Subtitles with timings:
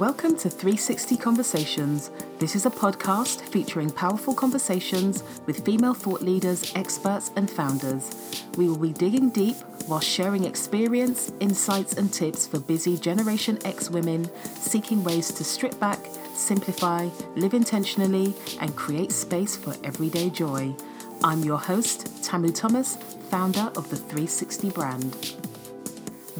[0.00, 2.10] Welcome to 360 Conversations.
[2.40, 8.10] This is a podcast featuring powerful conversations with female thought leaders, experts, and founders.
[8.56, 9.54] We will be digging deep
[9.86, 15.78] while sharing experience, insights, and tips for busy Generation X women seeking ways to strip
[15.78, 16.00] back,
[16.34, 20.74] simplify, live intentionally, and create space for everyday joy.
[21.22, 22.96] I'm your host, Tamu Thomas,
[23.30, 25.43] founder of the 360 brand.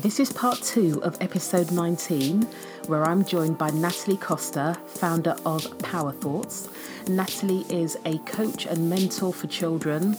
[0.05, 2.43] This is part two of episode 19,
[2.89, 6.69] where I'm joined by Natalie Costa, founder of Power Thoughts.
[7.09, 10.15] Natalie is a coach and mentor for children.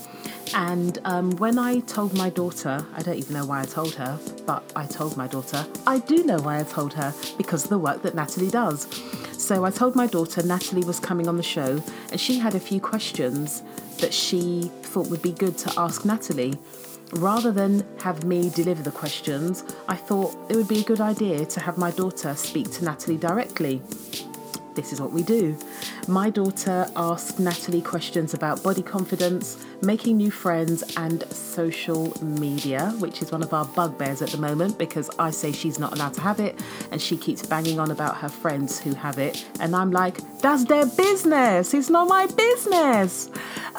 [0.56, 4.18] And um, when I told my daughter, I don't even know why I told her,
[4.48, 7.78] but I told my daughter, I do know why I told her because of the
[7.78, 8.88] work that Natalie does.
[9.38, 11.80] So I told my daughter Natalie was coming on the show,
[12.12, 13.62] and she had a few questions
[14.00, 16.58] that she thought would be good to ask Natalie.
[17.16, 21.46] Rather than have me deliver the questions, I thought it would be a good idea
[21.46, 23.82] to have my daughter speak to Natalie directly.
[24.76, 25.58] This is what we do.
[26.10, 33.22] My daughter asked Natalie questions about body confidence, making new friends, and social media, which
[33.22, 36.22] is one of our bugbears at the moment because I say she's not allowed to
[36.22, 36.60] have it,
[36.92, 39.46] and she keeps banging on about her friends who have it.
[39.62, 43.30] And I'm like, that's their business, it's not my business.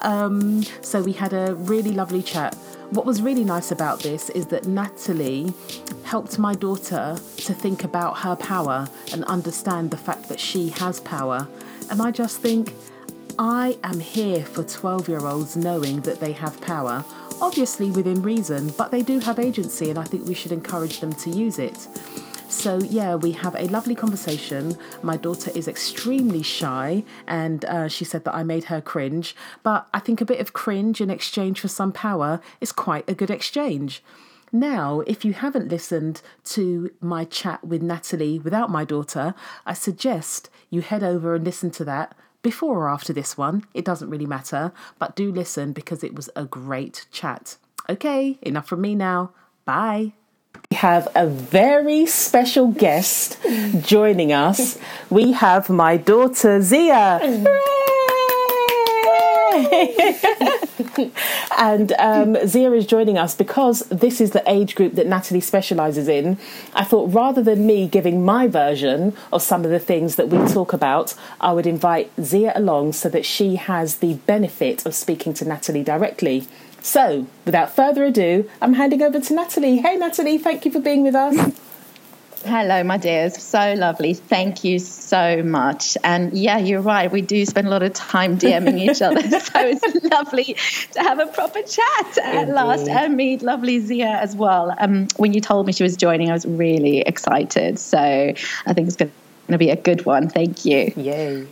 [0.00, 2.56] Um, so we had a really lovely chat
[2.90, 5.52] what was really nice about this is that Natalie
[6.04, 11.00] helped my daughter to think about her power and understand the fact that she has
[11.00, 11.48] power.
[11.90, 12.74] And I just think
[13.38, 17.04] I am here for 12 year olds knowing that they have power,
[17.40, 21.12] obviously within reason, but they do have agency, and I think we should encourage them
[21.14, 21.88] to use it.
[22.48, 24.76] So, yeah, we have a lovely conversation.
[25.02, 29.36] My daughter is extremely shy, and uh, she said that I made her cringe.
[29.62, 33.14] But I think a bit of cringe in exchange for some power is quite a
[33.14, 34.02] good exchange.
[34.52, 39.34] Now, if you haven't listened to my chat with Natalie without my daughter,
[39.66, 43.64] I suggest you head over and listen to that before or after this one.
[43.74, 47.56] It doesn't really matter, but do listen because it was a great chat.
[47.88, 49.32] Okay, enough from me now.
[49.64, 50.12] Bye.
[50.70, 53.38] We have a very special guest
[53.82, 54.78] joining us.
[55.10, 57.20] We have my daughter Zia.
[61.58, 66.08] and um, Zia is joining us because this is the age group that Natalie specialises
[66.08, 66.38] in.
[66.74, 70.38] I thought rather than me giving my version of some of the things that we
[70.52, 75.32] talk about, I would invite Zia along so that she has the benefit of speaking
[75.34, 76.46] to Natalie directly.
[76.82, 79.78] So, without further ado, I'm handing over to Natalie.
[79.78, 81.60] Hey, Natalie, thank you for being with us.
[82.46, 83.42] Hello, my dears.
[83.42, 84.14] So lovely.
[84.14, 85.98] Thank you so much.
[86.04, 87.10] And yeah, you're right.
[87.10, 89.16] We do spend a lot of time DMing each other.
[89.46, 90.56] So it's lovely
[90.92, 92.52] to have a proper chat at Indeed.
[92.52, 94.74] last and meet lovely Zia as well.
[94.78, 97.78] Um, when you told me she was joining, I was really excited.
[97.78, 99.10] So I think it's going
[99.48, 100.28] to be a good one.
[100.28, 100.92] Thank you.
[100.96, 101.48] Yay.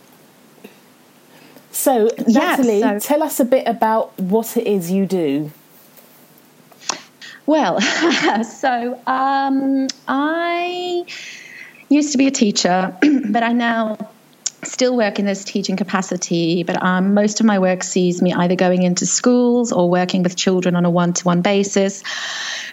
[1.73, 5.51] So, Natalie, so, tell us a bit about what it is you do.
[7.47, 7.81] Well,
[8.45, 11.05] so um, I
[11.89, 12.97] used to be a teacher,
[13.29, 13.99] but I now
[14.63, 18.57] still work in this teaching capacity, but um, most of my work sees me either
[18.57, 22.03] going into schools or working with children on a one to one basis,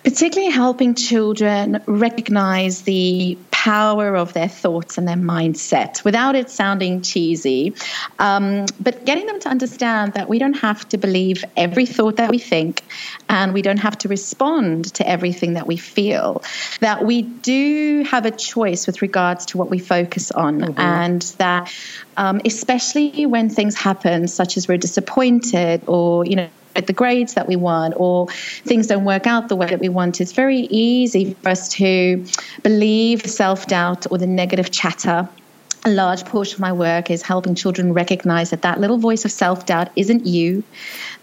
[0.04, 7.00] particularly helping children recognize the power of their thoughts and their mindset without it sounding
[7.04, 7.76] cheesy.
[8.18, 12.32] Um, but getting them to understand that we don't have to believe every thought that
[12.32, 12.84] we think
[13.30, 16.42] and we don't have to respond to everything that we feel.
[16.80, 20.80] That we do have a choice with regards to what we focus on, mm-hmm.
[20.80, 21.72] and that
[22.18, 27.34] um, especially when things happen, such as we're disappointed or, you know, at the grades
[27.34, 30.62] that we want or things don't work out the way that we want, it's very
[30.70, 32.26] easy for us to
[32.64, 35.28] believe self doubt or the negative chatter.
[35.84, 39.32] A large portion of my work is helping children recognize that that little voice of
[39.32, 40.64] self doubt isn't you.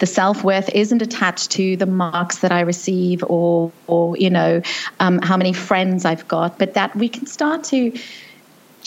[0.01, 4.63] The self worth isn't attached to the marks that I receive or, or you know,
[4.99, 7.97] um, how many friends I've got, but that we can start to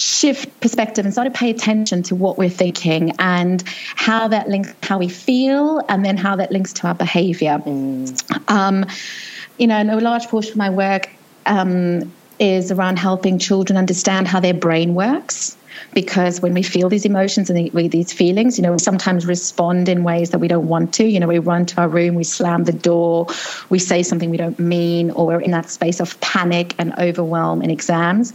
[0.01, 3.63] shift perspective and start to pay attention to what we're thinking and
[3.95, 7.62] how that links how we feel and then how that links to our behavior.
[7.65, 8.51] Mm.
[8.51, 8.86] Um,
[9.57, 11.09] you know, and a large portion of my work
[11.45, 15.56] um, is around helping children understand how their brain works.
[15.94, 19.89] Because when we feel these emotions and the, these feelings, you know, we sometimes respond
[19.89, 21.06] in ways that we don't want to.
[21.06, 23.28] You know, we run to our room, we slam the door,
[23.69, 27.62] we say something we don't mean, or we're in that space of panic and overwhelm
[27.62, 28.33] in exams.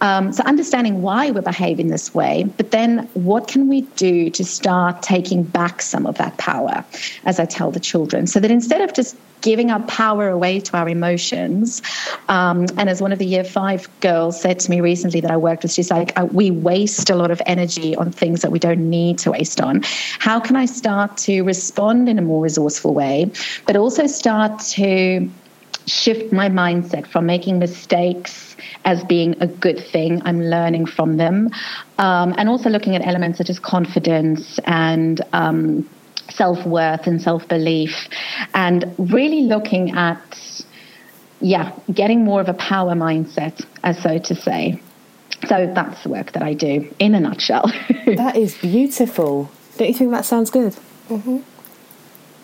[0.00, 4.44] Um, so, understanding why we're behaving this way, but then what can we do to
[4.44, 6.84] start taking back some of that power,
[7.24, 9.16] as I tell the children, so that instead of just
[9.46, 11.80] giving our power away to our emotions.
[12.28, 15.36] Um, and as one of the year five girls said to me recently that I
[15.36, 18.58] worked with, she's like, uh, we waste a lot of energy on things that we
[18.58, 19.82] don't need to waste on.
[20.18, 23.30] How can I start to respond in a more resourceful way,
[23.66, 25.30] but also start to
[25.86, 30.20] shift my mindset from making mistakes as being a good thing.
[30.24, 31.50] I'm learning from them.
[31.98, 35.88] Um, and also looking at elements such as confidence and um,
[36.30, 38.08] self worth and self belief,
[38.54, 40.64] and really looking at,
[41.40, 44.80] yeah, getting more of a power mindset, as so to say.
[45.48, 47.70] So that's the work that I do in a nutshell.
[48.06, 49.50] that is beautiful.
[49.76, 50.74] Don't you think that sounds good?
[51.08, 51.38] Mm-hmm.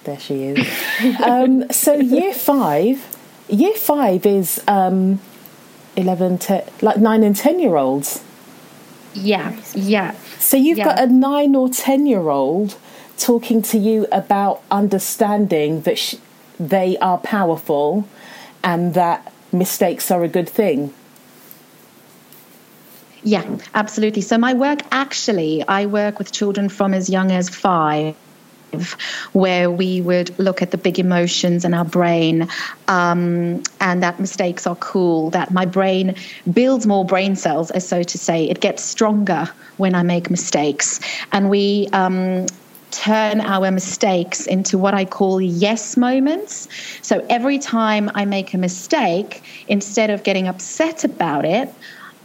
[0.05, 1.21] There she is.
[1.25, 3.17] um, so year five,
[3.49, 5.21] year five is um,
[5.97, 8.23] 11, 10, like nine and 10 year olds.
[9.15, 10.13] Yeah, yeah.
[10.39, 10.85] So you've yeah.
[10.85, 12.77] got a nine or 10 year old
[13.19, 16.17] talking to you about understanding that sh-
[16.59, 18.09] they are powerful
[18.63, 20.93] and that mistakes are a good thing.
[23.25, 23.45] Yeah,
[23.75, 24.23] absolutely.
[24.23, 28.17] So, my work actually, I work with children from as young as five
[29.33, 32.49] where we would look at the big emotions in our brain
[32.89, 36.15] um, and that mistakes are cool, that my brain
[36.53, 38.49] builds more brain cells, as so to say.
[38.49, 41.01] It gets stronger when I make mistakes.
[41.33, 42.47] And we um,
[42.93, 46.69] turn our mistakes into what I call yes moments.
[47.03, 51.73] So every time I make a mistake, instead of getting upset about it,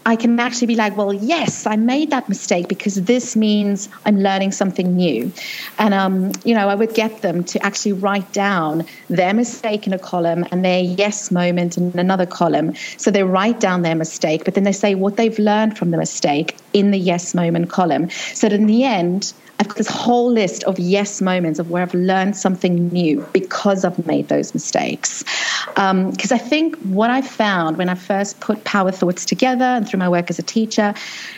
[0.07, 4.17] I can actually be like, well, yes, I made that mistake because this means I'm
[4.21, 5.33] learning something new.
[5.77, 9.91] And, um, you know, I would get them to actually write down their mistake in
[9.91, 12.73] a column and their yes moment in another column.
[12.95, 15.97] So they write down their mistake, but then they say what they've learned from the
[15.97, 18.09] mistake in the yes moment column.
[18.09, 21.81] So that in the end, I've got this whole list of yes moments of where
[21.81, 25.23] I've learned something new because I've made those mistakes.
[25.69, 29.87] Because um, I think what I found when I first put Power Thoughts together and
[29.87, 30.93] through my work as a teacher,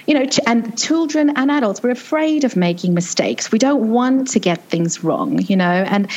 [0.06, 3.52] you know, and children and adults, we're afraid of making mistakes.
[3.52, 6.10] We don't want to get things wrong, you know, and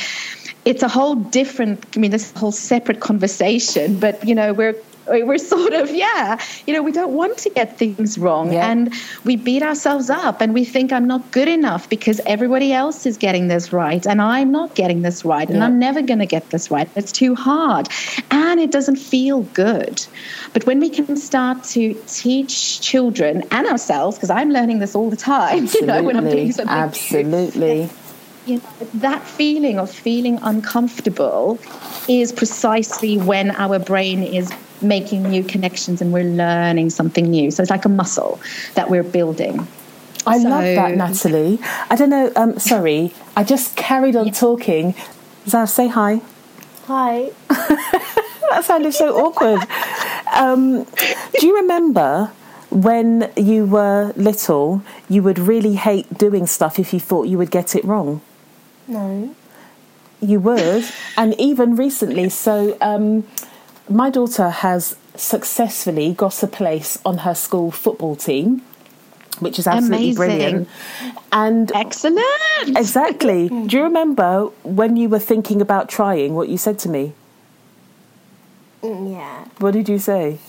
[0.65, 4.75] it's a whole different, I mean, this whole separate conversation, but, you know, we're
[5.07, 8.69] we're sort of yeah you know we don't want to get things wrong yeah.
[8.69, 8.93] and
[9.25, 13.17] we beat ourselves up and we think i'm not good enough because everybody else is
[13.17, 15.65] getting this right and i'm not getting this right and yeah.
[15.65, 17.87] i'm never going to get this right it's too hard
[18.31, 20.05] and it doesn't feel good
[20.53, 25.09] but when we can start to teach children and ourselves because i'm learning this all
[25.09, 25.79] the time absolutely.
[25.81, 27.89] you know when i'm doing something absolutely
[28.45, 31.57] you know, that feeling of feeling uncomfortable
[32.09, 34.51] is precisely when our brain is
[34.83, 37.51] making new connections and we're learning something new.
[37.51, 38.39] So it's like a muscle
[38.75, 39.67] that we're building.
[40.25, 41.59] I so, love that, Natalie.
[41.89, 42.31] I don't know.
[42.35, 44.33] Um, sorry, I just carried on yeah.
[44.33, 44.93] talking.
[45.45, 46.21] Zav, say hi.
[46.85, 47.31] Hi.
[47.49, 49.67] that sounded so awkward.
[50.33, 50.85] Um,
[51.39, 52.31] do you remember
[52.69, 57.51] when you were little, you would really hate doing stuff if you thought you would
[57.51, 58.21] get it wrong?
[58.87, 59.35] No.
[60.21, 60.85] You would,
[61.17, 62.29] and even recently.
[62.29, 62.77] So.
[62.79, 63.25] Um,
[63.89, 68.61] my daughter has successfully got a place on her school football team
[69.39, 70.15] which is absolutely Amazing.
[70.15, 70.69] brilliant.
[71.31, 72.25] And excellent.
[72.67, 73.49] Exactly.
[73.67, 77.13] Do you remember when you were thinking about trying what you said to me?
[78.81, 79.45] Mm, yeah.
[79.59, 80.39] What did you say?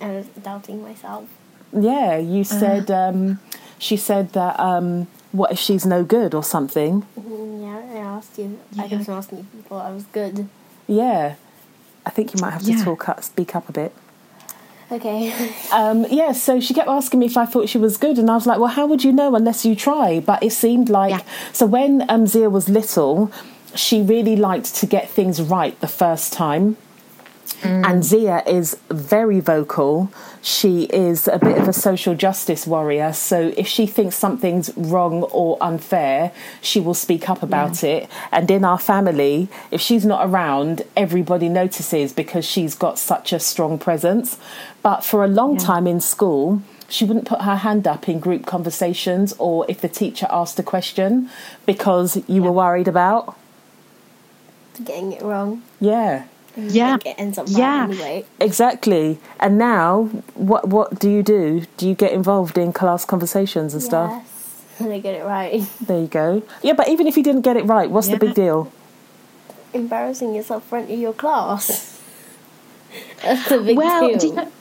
[0.00, 1.28] I was doubting myself.
[1.72, 2.44] Yeah, you uh.
[2.44, 3.08] said uh.
[3.08, 3.40] um,
[3.78, 7.04] she said that um, what if she's no good or something?
[7.18, 8.58] Mm, yeah, I asked you.
[8.72, 8.84] Yeah.
[8.84, 10.48] I just asked you if you I was good.
[10.86, 11.34] Yeah.
[12.04, 12.84] I think you might have to yeah.
[12.84, 13.92] talk up, speak up a bit.
[14.90, 15.32] Okay.
[15.72, 18.34] Um, yeah, so she kept asking me if I thought she was good, and I
[18.34, 20.20] was like, well, how would you know unless you try?
[20.20, 21.12] But it seemed like.
[21.12, 21.22] Yeah.
[21.52, 23.32] So when um, Zia was little,
[23.74, 26.76] she really liked to get things right the first time.
[27.62, 27.88] Mm.
[27.88, 30.12] And Zia is very vocal.
[30.42, 33.12] She is a bit of a social justice warrior.
[33.12, 37.90] So if she thinks something's wrong or unfair, she will speak up about yeah.
[37.90, 38.10] it.
[38.32, 43.38] And in our family, if she's not around, everybody notices because she's got such a
[43.38, 44.36] strong presence.
[44.82, 45.66] But for a long yeah.
[45.66, 49.88] time in school, she wouldn't put her hand up in group conversations or if the
[49.88, 51.30] teacher asked a question
[51.66, 52.40] because you yeah.
[52.40, 53.36] were worried about
[54.84, 55.62] getting it wrong.
[55.80, 56.24] Yeah.
[56.56, 56.92] Yeah.
[56.92, 57.84] Like, it ends up Yeah.
[57.84, 58.24] anyway.
[58.40, 59.18] Exactly.
[59.40, 60.04] And now,
[60.34, 61.62] what what do you do?
[61.76, 64.10] Do you get involved in class conversations and stuff?
[64.10, 64.28] Yes.
[64.78, 65.62] And I get it right.
[65.86, 66.42] There you go.
[66.62, 68.72] Yeah, but even if you didn't get it right, what's the big deal?
[69.74, 72.00] Embarrassing yourself in front of your class.
[73.22, 74.18] That's a big well, deal.
[74.18, 74.52] do you know,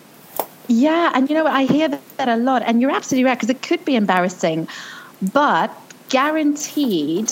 [0.68, 1.54] yeah, and you know what?
[1.54, 4.68] I hear that a lot, and you're absolutely right because it could be embarrassing,
[5.34, 5.72] but
[6.10, 7.32] guaranteed.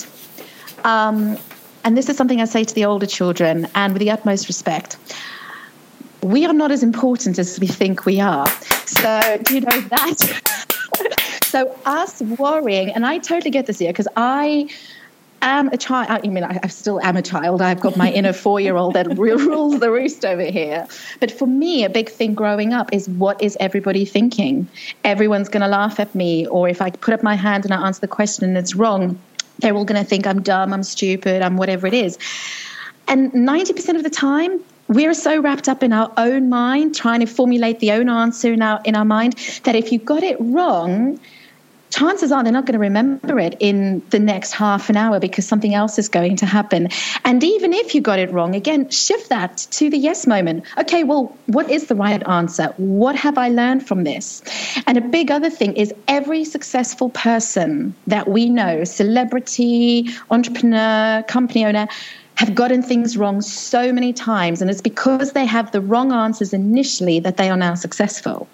[0.84, 1.38] Um,
[1.90, 4.96] and this is something I say to the older children, and with the utmost respect.
[6.22, 8.48] We are not as important as we think we are.
[8.86, 11.40] So, do you know that?
[11.46, 14.70] so, us worrying, and I totally get this here because I
[15.42, 16.10] am a child.
[16.12, 17.60] I mean, I, I still am a child.
[17.60, 20.86] I've got my inner four year old that rules the roost over here.
[21.20, 24.68] But for me, a big thing growing up is what is everybody thinking?
[25.04, 26.46] Everyone's going to laugh at me.
[26.46, 29.20] Or if I put up my hand and I answer the question and it's wrong,
[29.60, 32.18] they're all going to think I'm dumb, I'm stupid, I'm whatever it is.
[33.08, 37.26] And 90% of the time, we're so wrapped up in our own mind, trying to
[37.26, 41.20] formulate the own answer in our in our mind, that if you got it wrong,
[41.90, 45.48] chances are they're not going to remember it in the next half an hour because
[45.48, 46.90] something else is going to happen.
[47.26, 50.66] And even if you got it wrong, again, shift that to the yes moment.
[50.78, 52.74] Okay, well, what is the right answer?
[52.78, 54.42] What have I learned from this?
[54.88, 61.66] And a big other thing is every successful person that we know, celebrity, entrepreneur, company
[61.66, 61.88] owner,
[62.40, 66.54] have gotten things wrong so many times, and it's because they have the wrong answers
[66.54, 68.48] initially that they are now successful.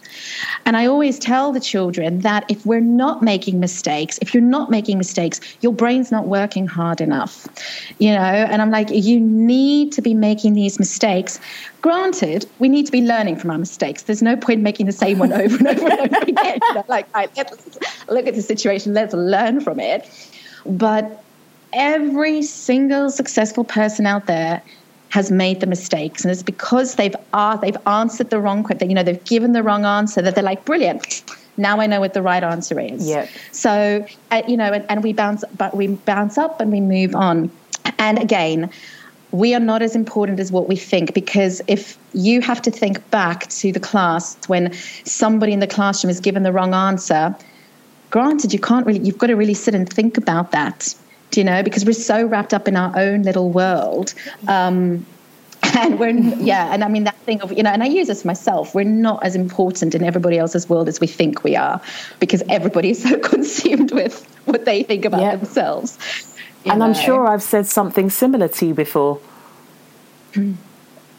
[0.66, 4.72] And I always tell the children that if we're not making mistakes, if you're not
[4.72, 7.48] making mistakes, your brain's not working hard enough.
[8.00, 11.40] You know, and I'm like, you need to be making these mistakes.
[11.84, 14.02] Granted, we need to be learning from our mistakes.
[14.02, 16.58] There's no point making the same one over and over and over again.
[16.70, 17.78] You know, like, let's
[18.10, 20.10] look at the situation, let's learn from it.
[20.66, 21.24] But
[21.76, 24.62] every single successful person out there
[25.10, 26.24] has made the mistakes.
[26.24, 29.64] And it's because they've asked, they've answered the wrong question you know they've given the
[29.64, 31.24] wrong answer that they're like brilliant.
[31.58, 33.08] Now i know what the right answer is.
[33.08, 33.28] Yeah.
[33.52, 37.16] so uh, you know and, and we bounce but we bounce up and we move
[37.16, 37.52] on.
[38.00, 38.70] And again
[39.32, 43.10] we are not as important as what we think because if you have to think
[43.12, 47.36] back to the class when somebody in the classroom is given the wrong answer
[48.12, 50.96] granted you can't really you've got to really sit and think about that
[51.34, 54.14] you know because we're so wrapped up in our own little world
[54.48, 55.06] um,
[55.78, 58.24] and we're yeah and i mean that thing of you know and i use this
[58.24, 61.82] myself we're not as important in everybody else's world as we think we are
[62.20, 65.40] because everybody's so consumed with what they think about Yep.
[65.42, 65.98] themselves
[66.64, 69.20] you And I'm sure I've said something similar to you before.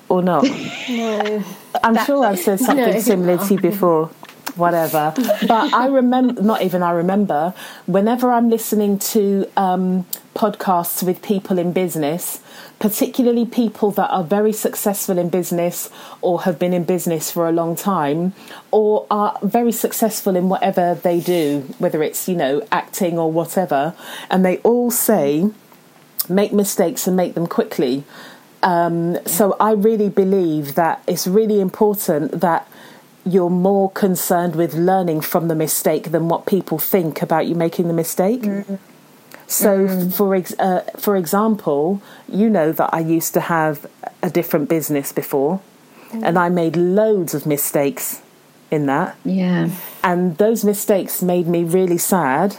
[0.09, 0.45] or not?
[0.89, 1.45] No.
[1.85, 3.01] I'm sure I've said something No.
[3.01, 4.11] similar to you before.
[4.55, 5.13] Whatever.
[5.47, 7.53] But I remember, not even I remember,
[7.87, 12.41] whenever I'm listening to um, podcasts with people in business,
[12.79, 17.53] particularly people that are very successful in business or have been in business for a
[17.53, 18.35] long time
[18.71, 23.95] or are very successful in whatever they do, whether it's, you know, acting or whatever,
[24.31, 25.51] and they all say,
[26.29, 28.05] make mistakes and make them quickly.
[28.63, 32.69] Um, so I really believe that it's really important that
[33.27, 37.89] you're more concerned with learning from the mistake than what people think about you making
[37.89, 38.43] the mistake.
[38.43, 38.79] Mm.
[39.49, 40.11] So, mm-hmm.
[40.11, 43.87] for ex- uh, for example, you know that I used to have
[44.23, 45.61] a different business before,
[46.11, 46.23] mm.
[46.25, 48.23] and I made loads of mistakes
[48.69, 49.71] in that yeah
[50.07, 52.57] and those mistakes made me really sad.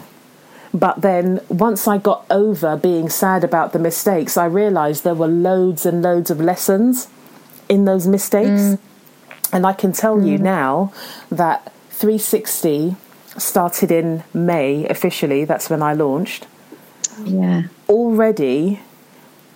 [0.74, 5.30] But then once I got over being sad about the mistakes, I realized there were
[5.30, 7.08] loads and loads of lessons
[7.70, 8.62] in those mistakes.
[8.62, 8.80] Mm.
[9.54, 10.92] And I can tell you now
[11.32, 12.96] that 360
[13.38, 16.48] started in May officially, that's when I launched.
[17.24, 18.82] yeah Already,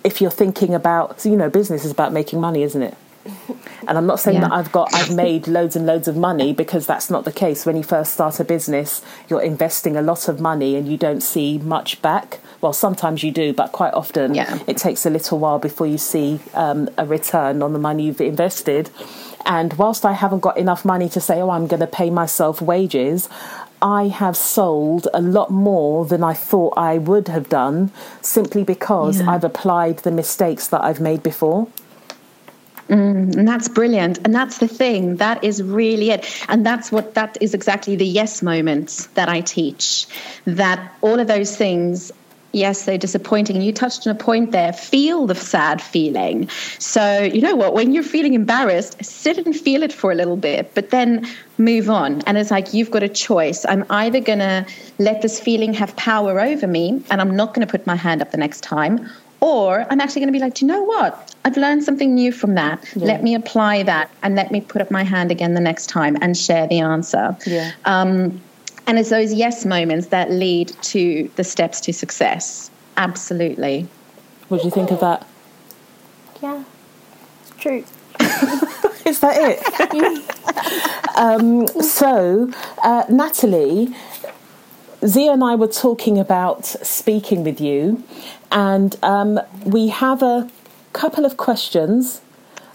[0.04, 2.96] if you're thinking about, you know, business is about making money, isn't it?
[3.88, 4.48] And I'm not saying Yeah.
[4.48, 7.66] that I've got I've made loads and loads of money because that's not the case.
[7.66, 11.20] When you first start a business, you're investing a lot of money and you don't
[11.20, 12.38] see much back.
[12.60, 14.60] Well, sometimes you do, but quite often Yeah.
[14.68, 18.20] it takes a little while before you see um, a return on the money you've
[18.20, 18.88] invested.
[19.46, 22.60] And whilst I haven't got enough money to say, oh, I'm going to pay myself
[22.60, 23.28] wages,
[23.80, 29.20] I have sold a lot more than I thought I would have done simply because
[29.20, 29.30] Yeah.
[29.30, 31.66] I've applied the mistakes that I've made before.
[32.88, 34.18] Mm, and that's brilliant.
[34.24, 35.16] And that's the thing.
[35.16, 36.28] That is really it.
[36.48, 40.06] And that's what that is exactly the yes moment that I teach.
[40.44, 42.12] That all of those things,
[42.52, 43.60] yes, they're disappointing.
[43.60, 44.72] You touched on a point there.
[44.72, 46.48] Feel the sad feeling.
[46.78, 47.74] So, you know what?
[47.74, 51.26] When you're feeling embarrassed, sit and feel it for a little bit, but then
[51.58, 52.22] move on.
[52.22, 53.64] And it's like you've got a choice.
[53.64, 54.66] I'm either going to
[54.98, 58.22] let this feeling have power over me and I'm not going to put my hand
[58.22, 59.08] up the next time,
[59.42, 61.34] Or I'm actually going to be like, do you know what?
[61.44, 62.78] I've learned something new from that.
[62.94, 63.06] Yeah.
[63.06, 66.16] Let me apply that and let me put up my hand again the next time
[66.20, 67.36] and share the answer.
[67.44, 67.72] Yeah.
[67.84, 68.40] Um,
[68.86, 72.70] and it's those yes moments that lead to the steps to success.
[72.96, 73.88] Absolutely.
[74.48, 75.26] What do you think of that?
[76.42, 76.64] Yeah,
[77.40, 77.84] it's true.
[79.06, 81.16] Is that it?
[81.16, 82.50] um, so,
[82.82, 83.94] uh, Natalie,
[85.06, 88.04] Zia and I were talking about speaking with you,
[88.50, 90.48] and um, we have a
[90.92, 92.20] couple of questions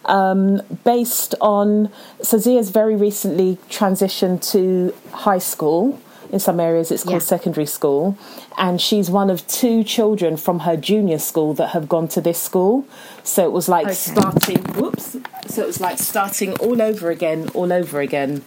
[0.08, 1.92] um, based on.
[2.22, 6.00] So, Zia's very recently transitioned to high school.
[6.30, 7.36] In some areas, it's called Yeah.
[7.38, 8.18] secondary school,
[8.58, 12.38] and she's one of two children from her junior school that have gone to this
[12.38, 12.84] school.
[13.24, 13.94] So it was like Okay.
[13.94, 14.62] starting.
[14.76, 15.16] Whoops!
[15.48, 18.42] So it was like starting all over again, all over again.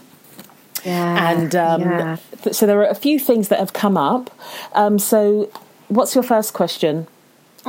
[0.85, 1.31] Yeah.
[1.31, 2.17] And um, yeah.
[2.53, 4.31] so there are a few things that have come up.
[4.75, 5.49] Um, so,
[5.89, 7.07] what's your first question?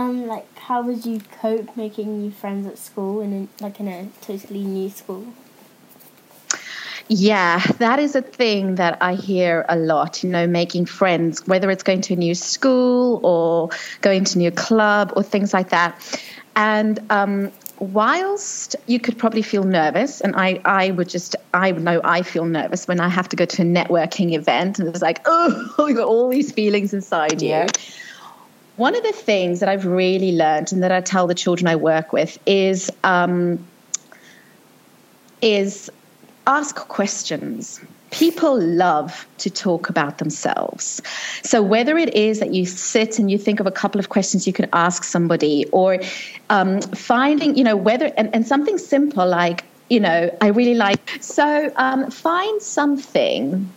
[0.01, 3.87] Um, like, how would you cope making new friends at school in a, like in
[3.87, 5.27] a totally new school?
[7.07, 11.69] Yeah, that is a thing that I hear a lot, you know, making friends, whether
[11.69, 13.69] it's going to a new school or
[14.01, 15.93] going to a new club or things like that.
[16.55, 22.01] And um, whilst you could probably feel nervous, and I, I would just, I know
[22.03, 25.21] I feel nervous when I have to go to a networking event and it's like,
[25.25, 27.67] oh, you got all these feelings inside you.
[28.77, 31.75] One of the things that I've really learned and that I tell the children I
[31.75, 33.59] work with is um,
[35.41, 35.89] is
[36.47, 37.81] ask questions.
[38.11, 41.01] People love to talk about themselves.
[41.43, 44.45] So, whether it is that you sit and you think of a couple of questions
[44.45, 45.99] you can ask somebody, or
[46.49, 50.99] um, finding, you know, whether, and, and something simple like, you know, I really like,
[51.21, 53.71] so um, find something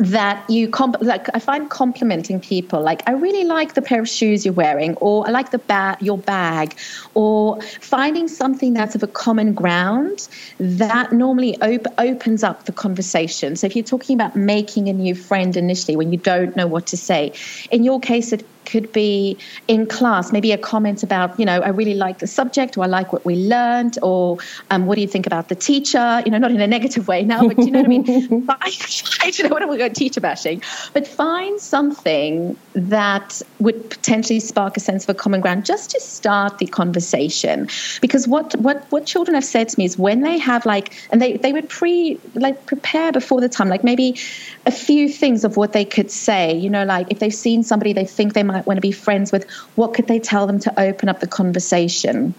[0.00, 4.08] that you comp- like i find complimenting people like i really like the pair of
[4.08, 6.76] shoes you're wearing or i like the bag your bag
[7.14, 13.56] or finding something that's of a common ground that normally op- opens up the conversation.
[13.56, 16.86] So if you're talking about making a new friend initially when you don't know what
[16.88, 17.32] to say
[17.70, 21.68] in your case it could be in class, maybe a comment about, you know, I
[21.68, 24.38] really like the subject or I like what we learned or
[24.70, 26.22] um, what do you think about the teacher?
[26.24, 28.46] You know, not in a negative way now, but you know what I mean?
[28.46, 30.62] find, you know, what am we going teacher bashing?
[30.92, 36.00] But find something that would potentially spark a sense of a common ground just to
[36.00, 37.68] start the conversation.
[38.00, 41.22] Because what, what, what children have said to me is when they have like, and
[41.22, 44.18] they, they would pre, like prepare before the time, like maybe
[44.66, 47.92] a few things of what they could say, you know, like if they've seen somebody
[47.92, 50.80] they think they might want to be friends with, what could they tell them to
[50.80, 52.32] open up the conversation?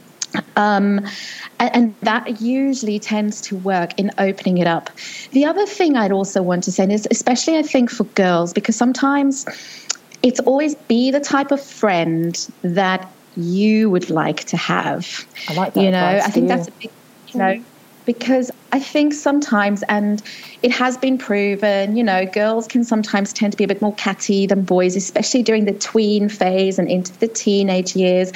[0.55, 1.05] Um,
[1.59, 4.89] and, and that usually tends to work in opening it up.
[5.31, 8.75] The other thing I'd also want to say is, especially I think for girls, because
[8.75, 9.45] sometimes
[10.23, 15.25] it's always be the type of friend that you would like to have.
[15.47, 16.55] I like that You know, I think yeah.
[16.55, 16.91] that's a big,
[17.29, 17.63] you know,
[18.07, 20.23] because I think sometimes, and
[20.63, 23.93] it has been proven, you know, girls can sometimes tend to be a bit more
[23.95, 28.31] catty than boys, especially during the tween phase and into the teenage years.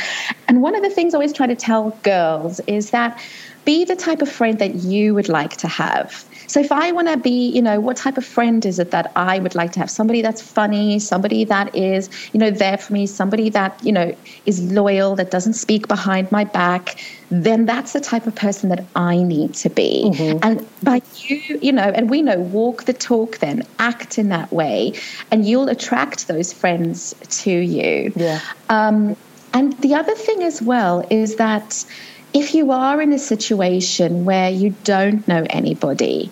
[0.48, 3.20] And one of the things I always try to tell girls is that
[3.64, 6.26] be the type of friend that you would like to have.
[6.52, 9.14] So if I want to be, you know, what type of friend is it that
[9.16, 9.90] I would like to have?
[9.90, 14.14] Somebody that's funny, somebody that is, you know, there for me, somebody that, you know,
[14.46, 18.84] is loyal, that doesn't speak behind my back, then that's the type of person that
[18.98, 20.12] I need to be.
[20.44, 24.52] And by you, you know, and we know walk the talk then, act in that
[24.52, 24.92] way,
[25.32, 28.12] and you'll attract those friends to you.
[28.14, 28.42] Yeah.
[28.68, 29.16] Um,
[29.54, 31.86] and the other thing as well is that
[32.34, 36.32] if you are in a situation where you don't know anybody,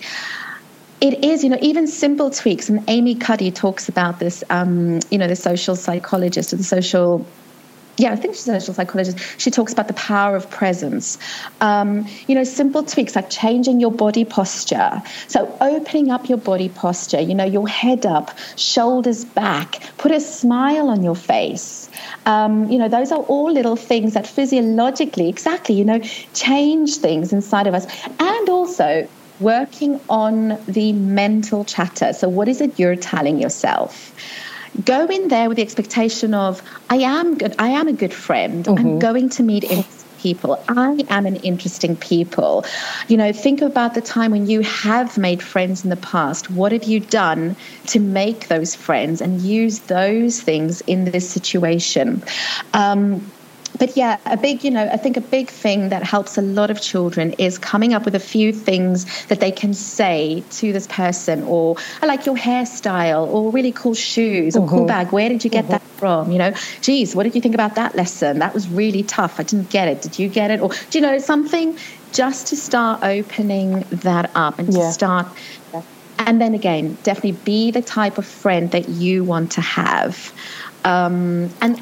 [1.01, 2.69] it is, you know, even simple tweaks.
[2.69, 7.25] And Amy Cuddy talks about this, um, you know, the social psychologist or the social
[7.99, 9.19] yeah, I think she's a social psychologist.
[9.37, 11.17] She talks about the power of presence.
[11.59, 15.01] Um, you know, simple tweaks like changing your body posture.
[15.27, 20.21] So opening up your body posture, you know, your head up, shoulders back, put a
[20.21, 21.89] smile on your face.
[22.25, 25.99] Um, you know, those are all little things that physiologically, exactly, you know,
[26.33, 27.85] change things inside of us.
[28.19, 29.09] And also,
[29.41, 32.13] working on the mental chatter.
[32.13, 34.13] So, what is it you're telling yourself?
[34.85, 37.55] Go in there with the expectation of I am good.
[37.59, 38.67] I am a good friend.
[38.67, 40.61] I'm going to meet interesting people.
[40.67, 42.65] I am an interesting people.
[43.07, 46.51] You know, think about the time when you have made friends in the past.
[46.51, 47.55] What have you done
[47.87, 52.23] to make those friends and use those things in this situation?
[52.73, 53.31] Um,
[53.79, 56.69] but yeah, a big, you know, I think a big thing that helps a lot
[56.69, 60.85] of children is coming up with a few things that they can say to this
[60.85, 65.11] person, or I like your hairstyle, or really cool shoes, or cool bag.
[65.11, 66.31] Where did you get that from?
[66.31, 68.39] You know, geez, what did you think about that lesson?
[68.39, 69.39] That was really tough.
[69.39, 70.01] I didn't get it.
[70.01, 70.59] Did you get it?
[70.61, 71.77] Or do you know something?
[72.11, 75.27] Just to start opening that up and to start
[76.19, 80.33] and then again, definitely be the type of friend that you want to have.
[80.83, 81.81] Um, and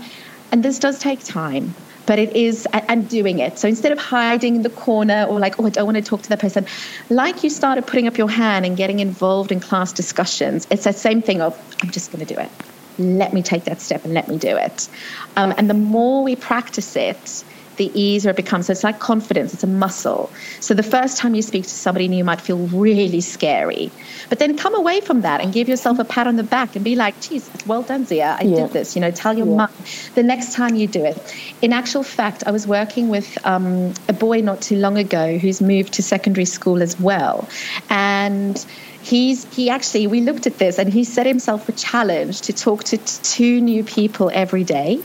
[0.51, 1.73] and this does take time,
[2.07, 3.59] but it is and- doing it.
[3.59, 6.23] So instead of hiding in the corner or like, oh, I don't want to talk
[6.23, 6.65] to that person,
[7.11, 10.67] like you started putting up your hand and getting involved in class discussions.
[10.71, 12.49] It's that same thing of I'm just going to do it.
[12.97, 14.89] Let me take that step and let me do it.
[15.35, 17.43] Um, and the more we practice it,
[17.77, 18.67] the easier it becomes.
[18.67, 20.29] So it's like confidence, it's a muscle.
[20.59, 23.91] So the first time you speak to somebody new might feel really scary.
[24.29, 26.83] But then come away from that and give yourself a pat on the back and
[26.83, 28.35] be like, geez, well done, Zia.
[28.39, 28.55] I Yeah.
[28.63, 28.95] did this.
[28.95, 29.69] You know, tell your mum
[30.15, 31.17] the next time you do it.
[31.61, 35.61] In actual fact, I was working with um, a boy not too long ago who's
[35.61, 37.47] moved to secondary school as well.
[37.89, 38.63] And
[39.01, 42.83] he's he actually we looked at this and he set himself a challenge to talk
[42.83, 44.99] to t- two new people every day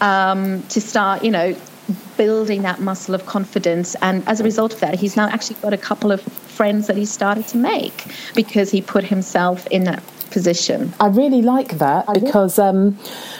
[0.00, 1.56] um, to start, you know,
[2.16, 3.94] building that muscle of confidence.
[4.00, 6.96] And as a result of that, he's now actually got a couple of friends that
[6.96, 10.92] he started to make because he put himself in that position.
[11.00, 12.98] I really like that because um,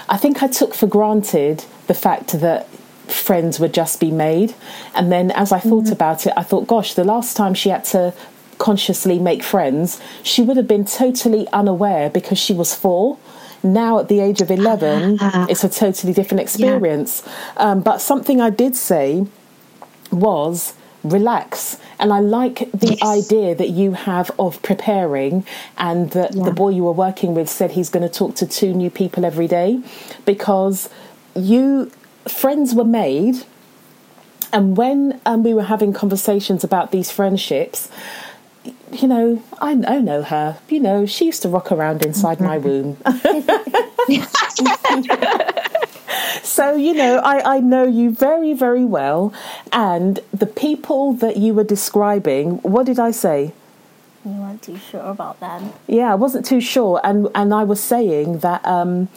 [0.09, 2.69] I think I took for granted the fact that
[3.09, 4.55] friends would just be made.
[4.95, 7.85] And then as I thought about it, I thought, gosh, the last time she had
[7.87, 8.15] to
[8.59, 13.19] consciously make friends, she would have been totally unaware because she was four.
[13.65, 17.23] Now, at the age of 11, it's a totally different experience.
[17.57, 19.27] Um, but something I did say
[20.13, 21.79] was relax.
[21.99, 23.03] And I like the Yes.
[23.03, 25.45] idea that you have of preparing,
[25.79, 26.45] and that Yeah.
[26.45, 29.25] the boy you were working with said he's going to talk to two new people
[29.25, 29.81] every day
[30.25, 30.89] because
[31.35, 31.91] you
[32.27, 33.45] friends were made.
[34.53, 37.89] And when um, we were having conversations about these friendships,
[38.95, 40.59] you know, I, I know her.
[40.69, 42.97] You know, she used to rock around inside my womb.
[46.43, 49.33] so, you know, I, I know you very, very well.
[49.73, 53.53] And the people that you were describing, what did I say?
[54.25, 55.73] You weren't too sure about them.
[55.87, 59.09] Yeah, I wasn't too sure, and and I was saying that um,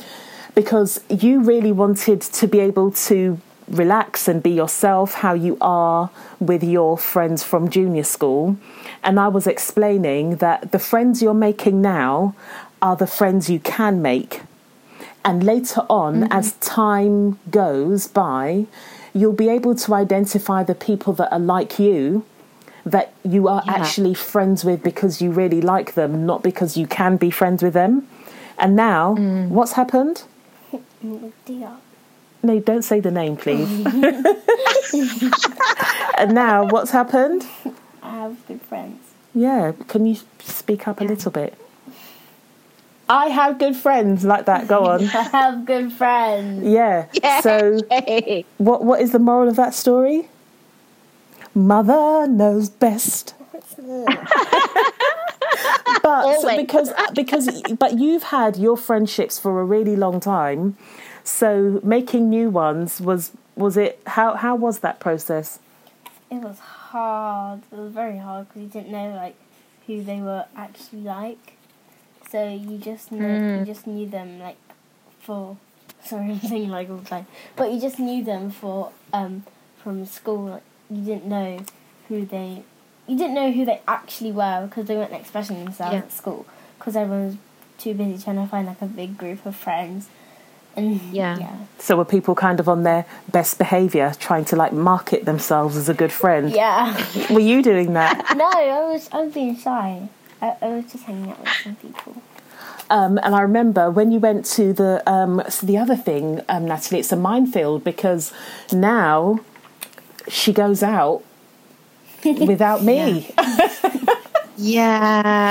[0.53, 6.09] because you really wanted to be able to relax and be yourself, how you are
[6.41, 8.57] with your friends from junior school,
[9.07, 12.35] and I was explaining that the friends you're making now
[12.81, 14.41] are the friends you can make,
[15.23, 16.31] and later on, mm-hmm.
[16.31, 18.65] as time goes by,
[19.13, 22.25] you'll be able to identify the people that are like you
[22.85, 23.75] that you are Yeah.
[23.75, 27.73] actually friends with because you really like them, not because you can be friends with
[27.73, 28.07] them.
[28.57, 29.49] And now, mm.
[29.49, 30.23] what's happened?
[31.45, 31.71] Dear.
[32.43, 33.69] No, don't say the name, please.
[36.17, 37.45] and now, what's happened?
[38.07, 39.01] I have good friends.
[39.35, 41.57] Yeah, can you speak up a little bit?
[43.09, 44.67] I have good friends like that.
[44.67, 45.03] Go on.
[45.03, 46.63] I have good friends.
[46.65, 47.07] Yeah.
[47.41, 47.79] So,
[48.57, 50.29] what what is the moral of that story?
[51.53, 53.33] Mother knows best.
[56.03, 60.77] but so because because but you've had your friendships for a really long time,
[61.23, 65.59] so making new ones was was it how how was that process?
[66.31, 66.57] It was
[66.91, 67.61] hard.
[67.71, 69.35] It was very hard because you didn't know like
[69.85, 71.53] who they were actually like.
[72.29, 74.57] So you just knew, you just knew them like
[75.19, 75.57] for.
[76.03, 79.43] Sorry, I'm saying like all the time, but you just knew them for um
[79.83, 80.45] from school.
[80.51, 81.59] Like, you didn't know
[82.07, 82.63] who they.
[83.07, 85.99] You didn't know who they actually were because they weren't expressing themselves Yeah.
[85.99, 86.45] at school
[86.77, 87.35] because everyone was
[87.77, 90.09] too busy trying to find like a big group of friends.
[90.77, 91.37] And Yeah.
[91.39, 95.75] yeah, So were people kind of on their best behaviour, trying to like market themselves
[95.75, 96.51] as a good friend?
[96.51, 96.95] yeah.
[97.29, 98.37] Were you doing that?
[98.37, 100.07] no, I was I was being shy.
[100.41, 102.21] I, I was just hanging out with some people.
[102.89, 106.65] Um, and I remember when you went to the um, so the other thing, um,
[106.65, 108.31] Natalie, it's a minefield because
[108.71, 109.41] now
[110.29, 111.21] she goes out
[112.23, 113.33] without me.
[113.37, 113.66] Yeah,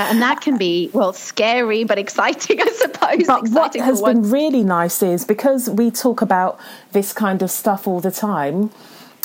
[0.09, 3.27] and that can be well scary but exciting, I suppose.
[3.27, 6.59] But what has for one- been really nice is because we talk about
[6.91, 8.71] this kind of stuff all the time.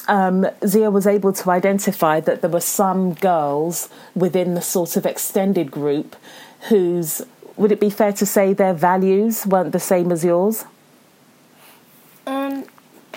[0.08, 5.06] Um, Zia was able to identify that there were some girls within the sort of
[5.06, 6.16] extended group
[6.68, 7.22] whose
[7.56, 10.64] would it be fair to say their values weren't the same as yours?
[12.26, 12.64] Um,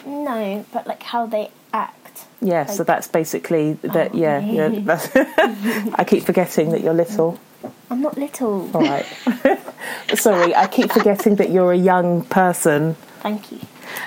[0.06, 2.05] no, but like how they act.
[2.45, 4.12] Yeah, so that's basically that.
[4.13, 4.69] Oh, yeah, yeah.
[4.69, 5.10] That's,
[5.95, 7.39] I keep forgetting that you're little.
[7.89, 8.69] I'm not little.
[8.75, 9.05] All right.
[10.15, 12.95] Sorry, I keep forgetting that you're a young person.
[13.21, 13.60] Thank you.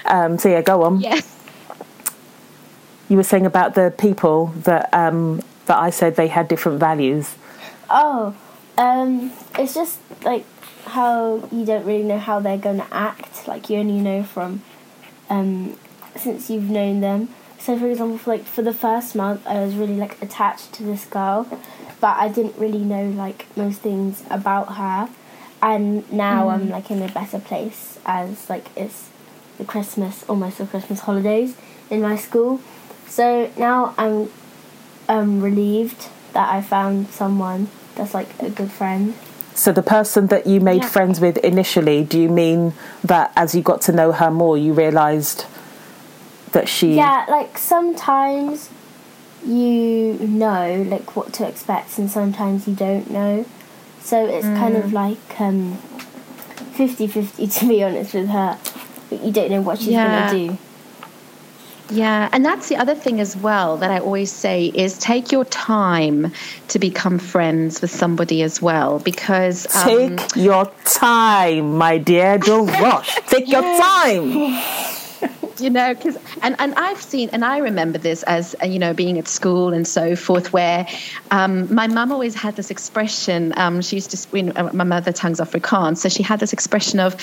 [0.05, 1.01] Um, so yeah, go on.
[1.01, 1.35] Yes.
[3.09, 7.35] you were saying about the people that um, that I said they had different values.
[7.91, 8.37] Oh,
[8.77, 10.45] um, it's just like
[10.85, 13.49] how you don't really know how they're going to act.
[13.49, 14.63] Like you only know from
[15.29, 15.77] um,
[16.17, 17.29] since you've known them.
[17.69, 20.83] So, for example, for, like for the first month, I was really like attached to
[20.83, 21.47] this girl,
[22.01, 25.11] but I didn't really know like most things about her.
[25.61, 26.53] And now mm.
[26.55, 29.11] I'm like in a better place as like it's
[29.59, 31.59] the Christmas, almost the Christmas holidays
[31.91, 32.63] in my school.
[33.07, 34.31] So now I'm
[35.11, 39.13] um, relieved that I found someone that's like a good friend.
[39.53, 40.89] So the person that you made yeah.
[40.89, 42.73] friends with initially, do you mean
[43.05, 45.45] that as you got to know her more, you realised
[46.53, 46.95] that she?
[46.95, 48.71] Yeah, like sometimes
[49.47, 53.47] you know like what to expect, and sometimes you don't know.
[54.01, 54.57] So it's mm.
[54.57, 54.93] kind of mm.
[54.93, 55.77] like um,
[56.75, 58.59] 50-50 to be honest with her,
[59.11, 60.31] but you don't know what she's yeah.
[60.31, 60.59] gonna do.
[61.91, 65.47] Yeah, and that's the other thing as well that I always say is take your
[65.47, 66.33] time
[66.69, 72.37] to become friends with somebody as well because um, take your time, my dear.
[72.37, 73.17] Don't rush.
[73.29, 74.63] Take your time.
[75.61, 78.93] you know because and, and i've seen and i remember this as uh, you know
[78.93, 80.87] being at school and so forth where
[81.31, 85.13] um, my mum always had this expression um, she used to you know, my mother
[85.13, 87.17] tongue's afrikaans so she had this expression of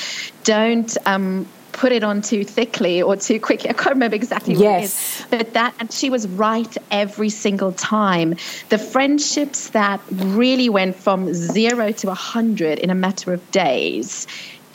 [0.43, 3.69] don't um, put it on too thickly or too quickly.
[3.69, 4.81] I can't remember exactly what yes.
[4.81, 5.27] it is.
[5.29, 8.35] But that, and she was right every single time.
[8.69, 14.25] The friendships that really went from zero to a 100 in a matter of days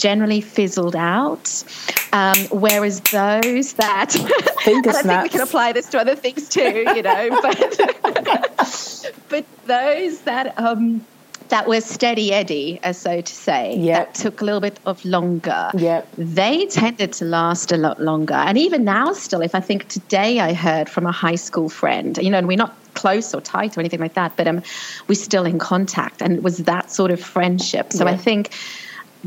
[0.00, 1.62] generally fizzled out.
[2.12, 4.16] Um, whereas those that,
[4.66, 9.44] and I think we can apply this to other things too, you know, but, but
[9.66, 11.04] those that, um,
[11.50, 14.14] that were steady Eddie, as so to say, yep.
[14.14, 15.70] that took a little bit of longer.
[15.74, 16.08] Yep.
[16.16, 18.34] They tended to last a lot longer.
[18.34, 22.16] And even now, still, if I think today I heard from a high school friend,
[22.18, 24.62] you know, and we're not close or tight or anything like that, but um,
[25.08, 26.22] we're still in contact.
[26.22, 27.92] And it was that sort of friendship.
[27.92, 28.50] So I think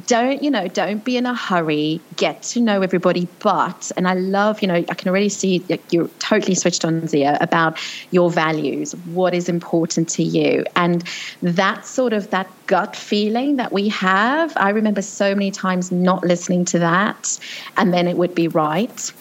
[0.08, 2.02] don't you know don't be in a hurry.
[2.16, 3.28] Get to know everybody.
[3.40, 7.38] But and i love you know i can already see you're totally switched on zia
[7.42, 7.78] about
[8.12, 10.66] your values what is important to you.
[10.76, 11.04] And
[11.42, 16.24] that sort of that gut feeling that we have i remember so many times not
[16.24, 17.38] listening to that.
[17.78, 19.14] And then it would be right.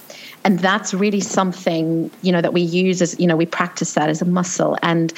[0.45, 4.09] And that's really something you know that we use as you know we practice that
[4.09, 4.79] as a muscle.
[4.83, 5.13] And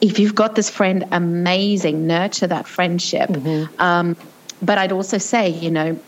[0.00, 3.28] if you've got this friend amazing nurture that friendship.
[3.30, 3.80] Mm-hmm.
[3.80, 4.16] um,
[4.62, 5.98] but I'd also say, you know,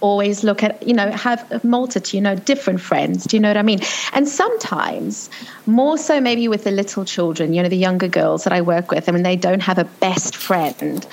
[0.00, 3.24] always look at you know have a multitude you know different friends.
[3.24, 3.80] Do you know what i mean?
[4.12, 5.28] And sometimes
[5.66, 8.90] more so maybe with the little children you know the younger girls that i work
[8.90, 11.04] with I mean they don't have a best friend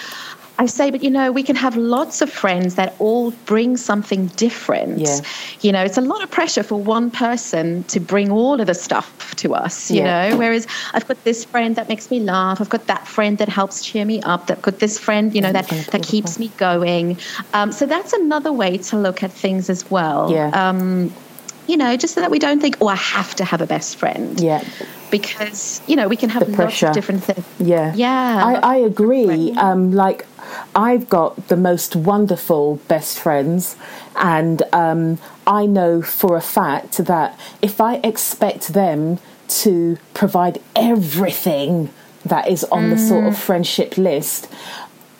[0.61, 4.27] I say, but you know, we can have lots of friends that all bring something
[4.27, 4.99] different.
[4.99, 5.21] Yeah.
[5.61, 8.75] You know, it's a lot of pressure for one person to bring all of the
[8.75, 10.29] stuff to us, you yeah.
[10.29, 10.37] know.
[10.37, 13.83] Whereas I've got this friend that makes me laugh, I've got that friend that helps
[13.83, 17.17] cheer me up, I've got this friend, you know, that, that keeps me going.
[17.55, 20.31] Um, so that's another way to look at things as well.
[20.31, 20.51] Yeah.
[20.53, 21.11] Um,
[21.67, 23.95] you know, just so that we don't think, oh, I have to have a best
[23.95, 24.39] friend.
[24.39, 24.63] Yeah.
[25.09, 27.45] Because, you know, we can have lots of different things.
[27.59, 27.93] Yeah.
[27.95, 28.45] Yeah.
[28.45, 29.53] I, I agree.
[29.53, 30.25] Um, like,
[30.75, 33.75] I've got the most wonderful best friends,
[34.15, 41.91] and um, I know for a fact that if I expect them to provide everything
[42.25, 42.89] that is on mm.
[42.91, 43.37] the sort of mm.
[43.37, 44.47] friendship list,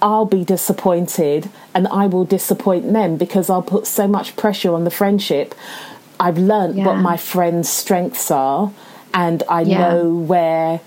[0.02, 4.84] I'll be disappointed and I will disappoint them because I'll put so much pressure on
[4.84, 5.54] the friendship.
[6.20, 6.86] I've learned yeah.
[6.86, 8.72] what my friends' strengths are
[9.14, 9.78] and I yeah.
[9.78, 10.82] know where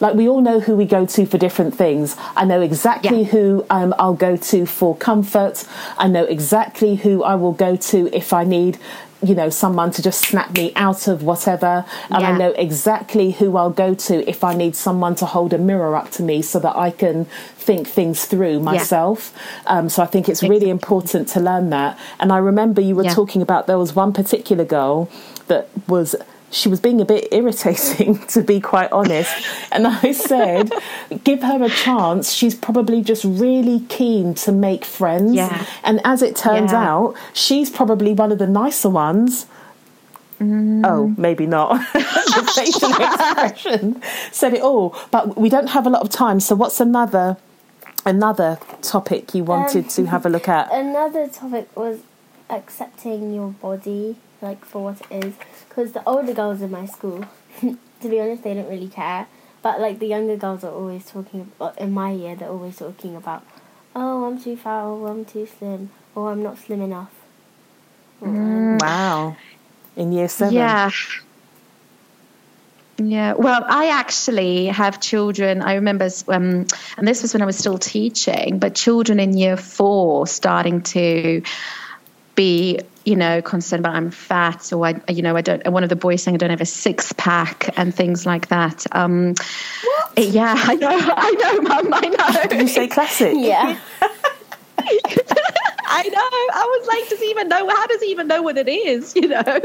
[0.00, 2.16] like we all know who we go to for different things.
[2.36, 3.28] I know exactly yeah.
[3.28, 5.66] who um, I'll go to for comfort.
[5.98, 8.78] I know exactly who I will go to if I need
[9.22, 12.30] you know someone to just snap me out of whatever and yeah.
[12.30, 15.94] i know exactly who i'll go to if i need someone to hold a mirror
[15.94, 19.34] up to me so that i can think things through myself
[19.64, 19.78] yeah.
[19.78, 23.04] um, so i think it's really important to learn that and i remember you were
[23.04, 23.12] yeah.
[23.12, 25.10] talking about there was one particular girl
[25.48, 26.16] that was
[26.50, 29.32] she was being a bit irritating, to be quite honest.
[29.70, 30.72] And I said,
[31.24, 32.32] give her a chance.
[32.32, 35.34] She's probably just really keen to make friends.
[35.34, 35.64] Yeah.
[35.84, 36.90] And as it turns yeah.
[36.90, 39.46] out, she's probably one of the nicer ones.
[40.40, 40.84] Mm.
[40.86, 41.80] Oh, maybe not.
[41.92, 44.96] the facial expression said it all.
[45.10, 46.40] But we don't have a lot of time.
[46.40, 47.36] So, what's another
[48.06, 50.72] another topic you wanted um, to have a look at?
[50.72, 52.00] Another topic was
[52.48, 55.34] accepting your body, like for what it is
[55.70, 57.24] because the older girls in my school,
[57.60, 59.28] to be honest, they don't really care.
[59.62, 61.52] But like the younger girls are always talking.
[61.56, 63.44] About, in my year, they're always talking about,
[63.94, 67.12] oh, I'm too fat, or I'm too slim, or I'm not slim enough.
[68.20, 68.82] Mm.
[68.82, 69.36] Wow.
[69.96, 70.54] in year seven?
[70.54, 70.90] Yeah.
[72.98, 75.62] Yeah, well, I actually have children.
[75.62, 76.66] I remember, um,
[76.98, 81.40] and this was when I was still teaching, but children in year four starting to
[82.34, 85.66] be, you know, concerned about I'm fat or I, you know, I don't.
[85.70, 88.86] One of the boys saying I don't have a six pack and things like that.
[88.92, 89.34] Um,
[89.84, 90.18] what?
[90.18, 92.48] Yeah, I know, I know, Mum, I know.
[92.48, 93.34] Did you say classic?
[93.36, 93.78] Yeah.
[95.92, 96.18] I know.
[96.18, 97.68] I was like, does he even know?
[97.68, 99.14] How does he even know what it is?
[99.16, 99.60] You know,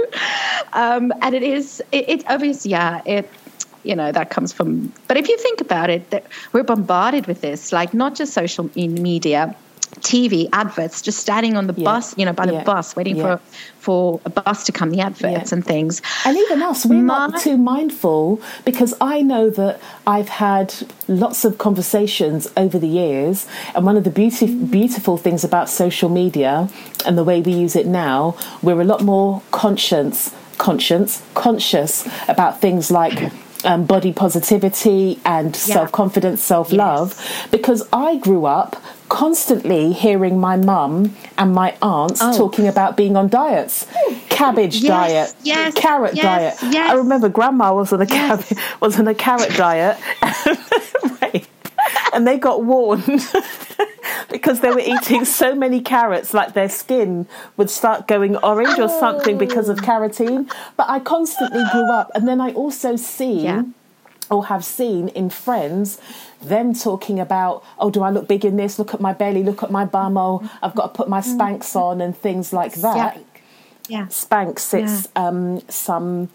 [0.74, 1.82] um, and it is.
[1.92, 3.02] It, it obviously, yeah.
[3.06, 3.30] It,
[3.84, 4.92] you know, that comes from.
[5.08, 8.70] But if you think about it, that we're bombarded with this, like not just social
[8.76, 9.56] media,
[10.02, 11.84] TV adverts, just standing on the Yeah.
[11.86, 12.64] bus, you know, by the Yeah.
[12.64, 13.24] bus, waiting Yeah.
[13.24, 13.40] for
[13.80, 16.02] for a bus to come, the adverts and things.
[16.26, 20.74] And even us, we're not too mindful because I know that I've had
[21.08, 23.46] lots of conversations over the years,
[23.76, 26.68] and one of the beauty, beautiful things about social media
[27.06, 32.60] and the way we use it now, we're a lot more conscious, conscious, conscious about
[32.62, 33.32] things like.
[33.64, 35.74] Um, body positivity and Yeah.
[35.74, 37.16] self confidence, self love,
[37.50, 38.76] because I grew up
[39.10, 42.38] constantly hearing my mum and my aunts Oh.
[42.38, 43.88] talking about being on diets,
[44.30, 46.90] cabbage Yes, diet, yes, carrot yes, diet.
[46.90, 48.40] I remember grandma was on a
[48.82, 49.98] was on a carrot diet,
[52.14, 53.04] and they got warned
[54.32, 58.90] because they were eating so many carrots, like their skin would start going orange or
[58.90, 59.82] something because of oh.
[59.82, 60.52] carotene.
[60.78, 63.46] But I constantly grew up, and then I also seen.
[63.46, 63.64] Yeah.
[64.32, 66.00] Or have seen in friends
[66.50, 68.78] them talking about, oh, do I look big in this?
[68.80, 71.76] Look at my belly, look at my bum, oh, I've got to put my Spanx
[71.76, 73.20] on and things like that.
[73.88, 74.06] Yeah.
[74.08, 76.30] Spanx, it's um, some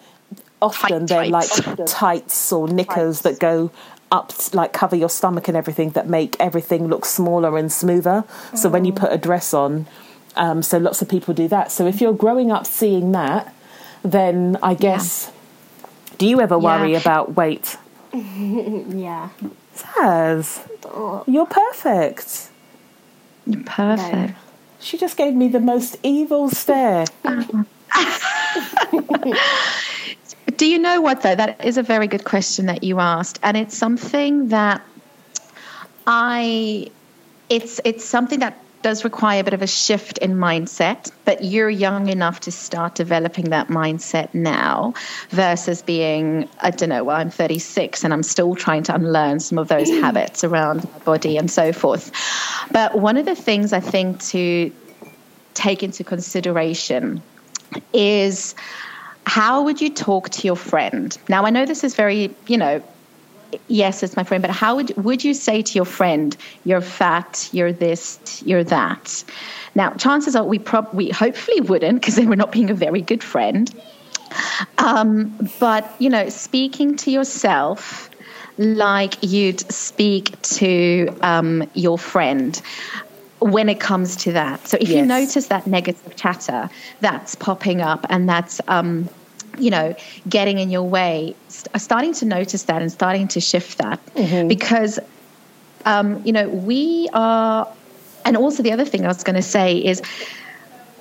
[0.62, 1.92] often Tight they're like tights.
[1.92, 3.70] tights or knickers that go
[4.12, 8.24] up, like cover your stomach and everything that make everything look smaller and smoother.
[8.54, 9.86] So when you put a dress on,
[10.36, 11.72] um, so lots of people do that.
[11.72, 13.52] So if you're growing up seeing that,
[14.04, 15.32] then I guess,
[16.18, 16.98] do you ever worry Yeah.
[17.00, 17.76] about weight?
[18.14, 19.30] Yeah.
[19.82, 22.50] Saz, you're perfect.
[23.46, 24.34] You're perfect.
[24.80, 27.04] She just gave me the most evil stare.
[30.56, 31.34] Do you know what though?
[31.34, 34.82] That is a very good question that you asked, and it's something that
[36.06, 36.90] I,
[37.48, 41.10] it's it's something that does require a bit of a shift in mindset.
[41.24, 44.94] But you're young enough to start developing that mindset now,
[45.30, 47.04] versus being I don't know.
[47.04, 50.00] Well, I'm 36 and I'm still trying to unlearn some of those mm.
[50.00, 52.10] habits around my body and so forth.
[52.70, 54.72] But one of the things I think to
[55.54, 57.22] take into consideration
[57.92, 58.54] is
[59.26, 61.16] how would you talk to your friend?
[61.28, 62.82] Now, I know this is very, you know,
[63.68, 67.48] yes, it's my friend, but how would, would you say to your friend, you're fat,
[67.52, 69.24] you're this, you're that?
[69.74, 73.00] Now, chances are we, prob- we hopefully wouldn't because then we're not being a very
[73.00, 73.72] good friend.
[74.78, 78.10] Um, but, you know, speaking to yourself
[78.58, 82.60] like you'd speak to um, your friend
[83.40, 84.68] when it comes to that.
[84.68, 86.68] So if you notice that negative chatter
[87.00, 89.08] that's popping up and that's um,
[89.58, 89.94] you know
[90.28, 94.00] getting in your way, st- starting to notice that and starting to shift that
[94.48, 94.98] because
[95.84, 97.68] um, you know we are.
[98.22, 100.02] And also the other thing I was going to say is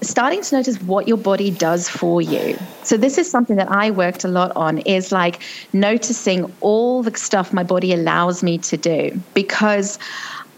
[0.01, 2.57] starting to notice what your body does for you.
[2.83, 5.41] So this is something that I worked a lot on is like
[5.73, 9.99] noticing all the stuff my body allows me to do because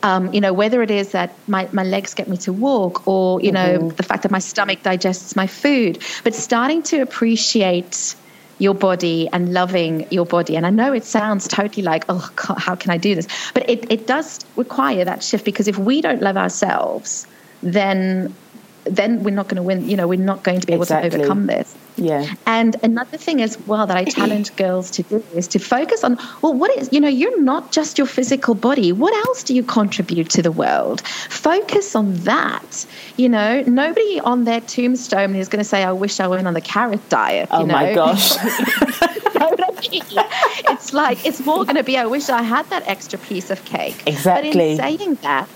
[0.03, 3.41] um, you know, whether it is that my, my legs get me to walk or,
[3.41, 8.15] you know, the fact that my stomach digests my food, but starting to appreciate
[8.57, 10.55] your body and loving your body.
[10.55, 13.27] And I know it sounds totally like, oh, God, how can I do this?
[13.53, 17.25] But it, it does require that shift because if we don't love ourselves,
[17.63, 18.33] then
[18.85, 19.87] then we're not going to win.
[19.87, 21.09] You know, we're not going to be able Exactly.
[21.11, 21.75] to overcome this.
[21.97, 22.33] Yeah.
[22.45, 26.17] And another thing as well that I challenge girls to do is to focus on,
[26.41, 28.91] well, what is, you know, you're not just your physical body.
[28.91, 31.01] What else do you contribute to the world?
[31.01, 32.85] Focus on that.
[33.17, 36.53] You know, nobody on their tombstone is going to say, I wish I went on
[36.53, 37.49] the carrot diet.
[37.51, 37.73] Oh you know?
[37.73, 38.35] my gosh.
[39.41, 40.03] know what I mean?
[40.69, 43.63] It's like, it's more going to be, I wish I had that extra piece of
[43.65, 44.03] cake.
[44.05, 44.51] Exactly.
[44.51, 45.49] But in saying that,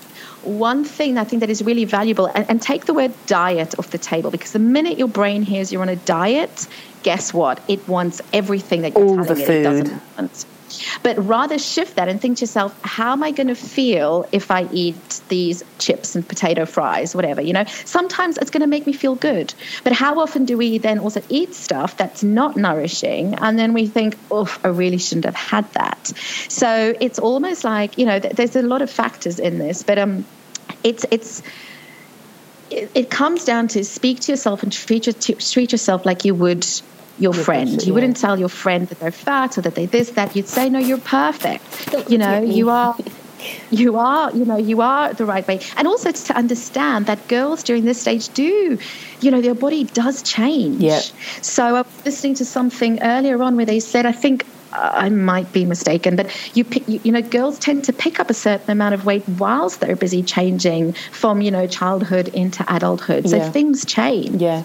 [0.45, 3.89] one thing I think that is really valuable, and, and take the word diet off
[3.91, 6.67] the table, because the minute your brain hears you're on a diet,
[7.03, 7.61] guess what?
[7.67, 10.01] It wants everything that you're All telling the it it doesn't food.
[10.17, 10.45] want.
[11.03, 14.51] But rather shift that and think to yourself, how am I going to feel if
[14.51, 17.41] I eat these chips and potato fries, whatever?
[17.41, 19.53] You know, sometimes it's going to make me feel good.
[19.83, 23.35] But how often do we then also eat stuff that's not nourishing?
[23.35, 26.07] And then we think, oh, I really shouldn't have had that.
[26.49, 29.97] So it's almost like, you know, th- there's a lot of factors in this, but
[29.97, 30.25] um,
[30.83, 31.41] it's, it's,
[32.69, 36.35] it, it comes down to speak to yourself and treat, your, treat yourself like you
[36.35, 36.65] would
[37.19, 37.71] your friend.
[37.81, 37.93] You yeah.
[37.93, 40.35] wouldn't tell your friend that they're fat or that they this that.
[40.35, 41.63] You'd say, no, you're perfect.
[42.09, 42.95] You know, you are.
[43.69, 47.61] You are, you know, you are the right way, and also to understand that girls
[47.61, 48.79] during this stage do,
[49.21, 50.81] you know, their body does change.
[50.81, 50.99] Yeah.
[51.43, 55.51] So I was listening to something earlier on where they said, I think I might
[55.53, 58.71] be mistaken, but you, pick, you, you know, girls tend to pick up a certain
[58.71, 63.29] amount of weight whilst they're busy changing from, you know, childhood into adulthood.
[63.29, 63.51] So Yeah.
[63.51, 64.41] things change.
[64.41, 64.63] Yeah.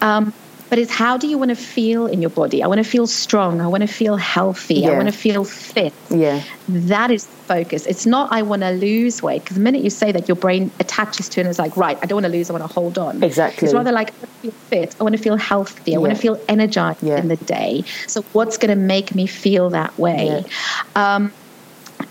[0.00, 0.32] Um,
[0.70, 2.62] but it's how do you want to feel in your body?
[2.62, 3.60] I want to feel strong.
[3.60, 4.86] I want to feel healthy.
[4.86, 5.92] I want to feel fit.
[6.08, 6.42] Yeah.
[6.68, 7.86] That is focus.
[7.86, 10.70] It's not I want to lose weight because the minute you say that, your brain
[10.78, 12.48] attaches to it and is like, right, I don't want to lose.
[12.48, 13.22] I want to hold on.
[13.22, 13.66] Exactly.
[13.66, 14.96] It's rather like I want to feel fit.
[15.00, 15.94] I want to feel healthy.
[15.96, 17.18] I want to feel energized Yeah.
[17.18, 17.82] in the day.
[18.06, 20.44] So what's going to make me feel that way?
[20.94, 21.32] Um,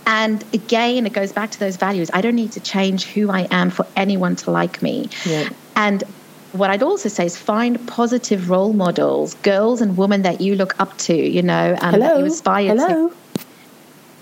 [0.06, 2.10] and again, it goes back to those values.
[2.14, 5.10] I don't need to change who I am for anyone to like me.
[5.26, 5.50] Yeah.
[5.76, 6.04] And
[6.52, 10.80] what I'd also say is find positive role models, girls and women that you look
[10.80, 12.20] up to, you know, and that Hello.
[12.20, 13.10] you aspire Hello.
[13.10, 13.16] to.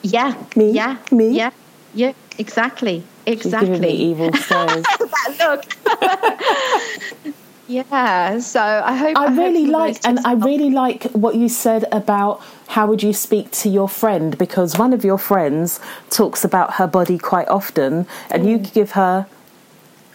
[0.04, 0.44] Yeah.
[0.56, 0.72] Me?
[0.72, 0.98] Yeah.
[1.12, 1.30] Me?
[1.30, 1.52] Yeah.
[1.94, 2.14] Yeah.
[2.38, 3.04] Exactly.
[3.26, 3.92] Exactly.
[3.92, 4.84] evil stares.
[4.84, 7.34] that look.
[7.68, 8.40] yeah.
[8.40, 10.44] So I hope I hope really of like, and I help.
[10.44, 14.94] really like what you said about how would you speak to your friend because one
[14.94, 18.74] of your friends talks about her body quite often, and you mm.
[18.74, 19.26] give her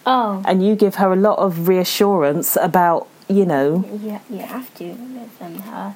[0.05, 4.73] Oh, and you give her a lot of reassurance about you know yeah, you have
[4.75, 5.95] to with um, her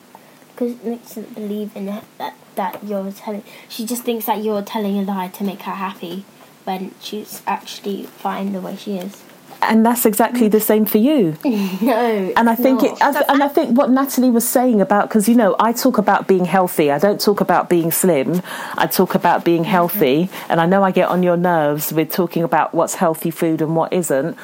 [0.58, 3.44] because Nick doesn't believe in it, that that you're telling.
[3.70, 6.26] She just thinks that you're telling a lie to make her happy
[6.64, 9.24] when she's actually fine the way she is.
[9.68, 11.38] And that's exactly the same for you.
[11.82, 12.92] No, And I think not.
[12.92, 15.98] it, I, and I think what Natalie was saying about because you know I talk
[15.98, 16.92] about being healthy.
[16.92, 18.42] I don't talk about being slim.
[18.78, 19.72] I talk about being mm-hmm.
[19.72, 23.62] healthy, and I know I get on your nerves with talking about what's healthy food
[23.62, 24.38] and what isn't.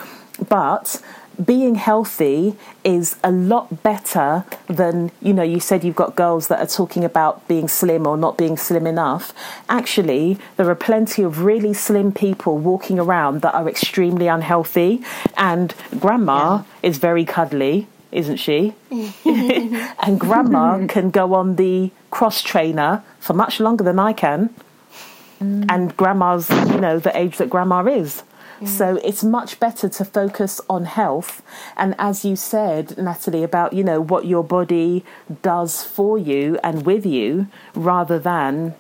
[0.48, 1.02] But
[1.44, 6.60] being healthy is a lot better than you know you said you've got girls that
[6.60, 9.34] are talking about being slim or not being slim enough.
[9.70, 15.02] Actually there are plenty of really slim people walking around that are extremely unhealthy.
[15.38, 18.76] And grandma is very cuddly isn't she?
[20.06, 24.54] And grandma can go on the cross trainer for much longer than I can.
[25.42, 25.66] Mm.
[25.70, 28.24] And grandma's you know the age that grandma is
[28.64, 28.68] Mm.
[28.68, 31.42] so it's much better to focus on health
[31.76, 35.04] and as you said natalie about you know what your body
[35.42, 38.76] does for you and with you rather than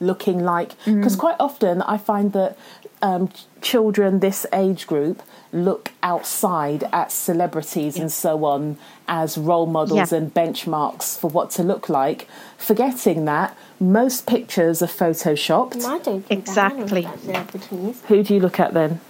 [0.00, 1.20] looking like because mm.
[1.20, 2.56] quite often i find that
[3.02, 3.30] um,
[3.60, 5.22] children this age group
[5.52, 8.76] look outside at celebrities and so on
[9.06, 10.18] as role models Yeah.
[10.18, 12.26] and benchmarks for what to look like
[12.58, 17.02] forgetting that most pictures are photoshopped I don't think Exactly.
[17.02, 17.20] That I look at
[17.62, 18.02] celebrities.
[18.08, 19.00] who do you look at then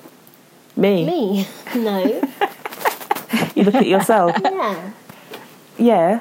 [0.77, 1.47] me Me?
[1.75, 2.05] No.
[3.55, 4.93] you look at yourself yeah.
[5.79, 6.21] yeah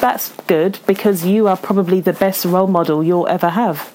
[0.00, 3.92] that's good because you are probably the best role model you'll ever have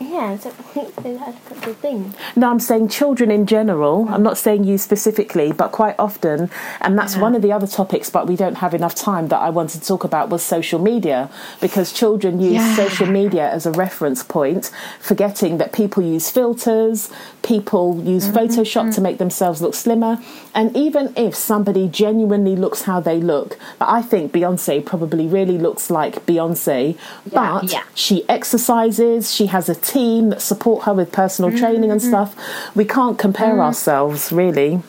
[0.00, 0.36] Yeah.
[0.36, 2.14] So that's a good thing.
[2.36, 4.08] No, I'm saying children in general.
[4.10, 8.10] I'm not saying you specifically, but quite often, and that's one of the other topics,
[8.10, 11.30] but we don't have enough time that I wanted to talk about was social media
[11.60, 12.76] because children use Yeah.
[12.76, 14.70] social media as a reference point,
[15.00, 17.10] forgetting that people use filters,
[17.42, 18.38] people use mm-hmm.
[18.38, 20.18] Photoshop to make themselves look slimmer,
[20.54, 25.58] and even if somebody genuinely looks how they look, but I think Beyonce probably really
[25.58, 26.96] looks like Beyonce,
[27.32, 27.82] but yeah.
[27.94, 32.10] she exercises, she has a team that support her with personal mm-hmm, training and mm-hmm.
[32.10, 32.76] stuff.
[32.76, 33.60] We can't compare mm.
[33.60, 34.82] ourselves really.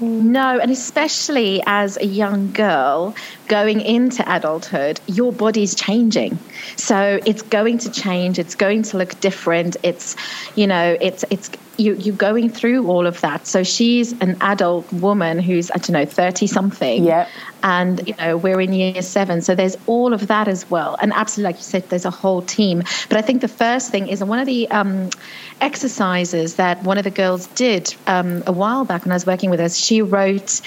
[0.00, 3.16] No, and especially as a young girl
[3.48, 6.38] going into adulthood, your body's changing.
[6.76, 9.76] So it's going to change, it's going to look different.
[9.82, 10.16] It's
[10.54, 13.46] you know, it's it's you you're going through all of that.
[13.46, 17.04] So she's an adult woman who's I don't know, 30 something.
[17.04, 17.28] Yeah.
[17.62, 19.42] And you know, we're in year 7.
[19.42, 20.96] So there's all of that as well.
[21.00, 22.82] And absolutely like you said there's a whole team.
[23.08, 25.10] But I think the first thing is one of the um,
[25.60, 29.50] exercises that one of the girls did um, a while back when I was working
[29.50, 30.60] with us, she wrote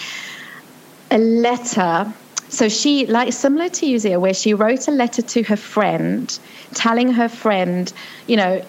[1.12, 2.14] a letter.
[2.52, 6.38] So she, like similar to you, Zia, where she wrote a letter to her friend,
[6.74, 7.92] telling her friend,
[8.28, 8.62] you know,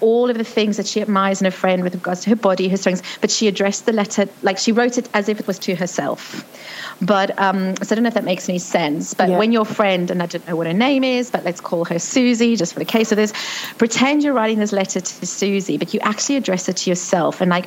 [0.00, 2.68] all of the things that she admires in a friend with regards to her body,
[2.68, 5.58] her strengths, but she addressed the letter like she wrote it as if it was
[5.60, 6.44] to herself.
[7.00, 9.14] But um, so I don't know if that makes any sense.
[9.14, 9.38] But Yeah.
[9.38, 11.98] when your friend, and I don't know what her name is, but let's call her
[11.98, 13.32] Susie, just for the case of this,
[13.78, 17.50] pretend you're writing this letter to Susie, but you actually address it to yourself and
[17.50, 17.66] like,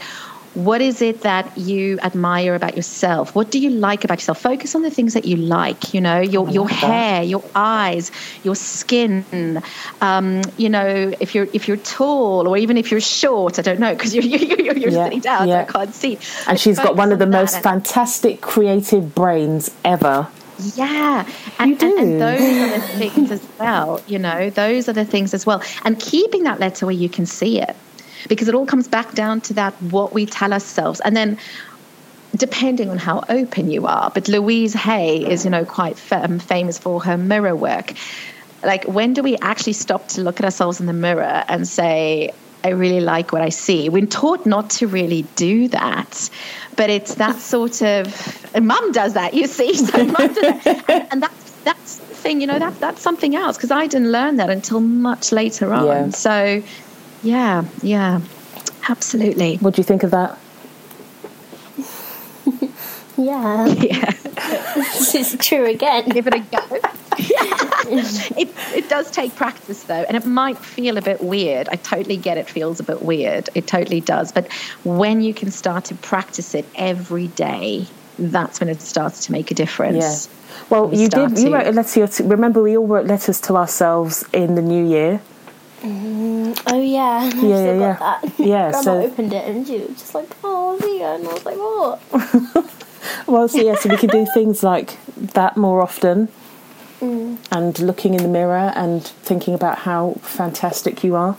[0.54, 3.36] what is it that you admire about yourself?
[3.36, 4.42] What do you like about yourself?
[4.42, 8.12] Focus on the things that you like, you know, your, your hair, your eyes,
[8.44, 9.62] your skin.
[10.02, 13.80] Um, you know, if you're if you're tall or even if you're short, I don't
[13.80, 15.66] know, because you're, you're, you're, you're yeah, sitting down, yeah.
[15.66, 16.18] so I can't see.
[16.48, 20.28] And she's got one of the most fantastic creative brains ever.
[20.76, 21.26] Yeah,
[21.58, 24.02] and, and, and, those are the things as well.
[24.08, 25.64] You know, those are the things as well.
[25.86, 27.76] And keeping that letter where you can see it
[28.28, 31.38] because it all comes back down to that what we tell ourselves and then
[32.36, 36.40] depending on how open you are but louise hay is you know quite fam- um,
[36.40, 37.94] famous for her mirror work
[38.64, 42.32] like when do we actually stop to look at ourselves in the mirror and say
[42.64, 43.90] I really like what I see.
[43.90, 46.30] We're taught not to really do that,
[46.76, 48.50] but it's that sort of.
[48.54, 49.74] And mum does that, you see.
[49.76, 52.60] So mum does that, and, and that's that's the thing, you know.
[52.60, 55.86] That that's something else because I didn't learn that until much later on.
[55.86, 56.10] Yeah.
[56.10, 56.62] So
[57.24, 58.22] yeah, yeah,
[58.88, 59.58] absolutely.
[59.58, 60.38] What do you think of that?
[63.18, 63.68] yeah.
[63.68, 64.12] Yeah.
[64.76, 66.10] this is true again.
[66.10, 66.80] Give it a go.
[67.20, 71.68] it, it does take practice though, and it might feel a bit weird.
[71.70, 73.50] I totally get it feels a bit weird.
[73.56, 74.32] It totally does.
[74.32, 74.52] But
[74.84, 79.52] when you can start to practice it every day, that's when it starts to make
[79.52, 80.28] a difference.
[80.28, 80.66] Yeah.
[80.70, 81.38] Well, you did.
[81.38, 82.08] You wrote a letter.
[82.08, 85.22] To, Remember, we all wrote letters to ourselves in the new year.
[85.82, 87.94] Mm, oh yeah, yeah, yeah, yeah.
[87.94, 88.40] That.
[88.40, 88.70] yeah.
[88.72, 91.58] Grandma so opened it and she was just like, "Oh, Zia," and I was like,
[91.58, 92.68] "What?"
[93.28, 96.28] well, so yeah, so we can do things like that more often,
[97.00, 97.38] mm.
[97.52, 101.38] and looking in the mirror and thinking about how fantastic you are.